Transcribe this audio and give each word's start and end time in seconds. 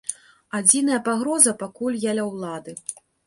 Адзіная 0.59 0.97
пагроза, 1.09 1.53
пакуль 1.61 2.01
я 2.07 2.17
ля 2.21 2.25
ўлады. 2.31 2.77